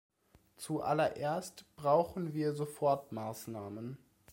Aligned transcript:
Zuallererst 0.57 1.63
brauchen 1.75 2.33
wir 2.33 2.53
Sofortmaßnahmen. 2.55 3.99